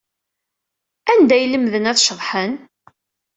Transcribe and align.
Anda 1.11 1.33
ay 1.35 1.45
lemden 1.47 1.89
ad 1.91 1.97
ceḍḥen? 1.99 2.53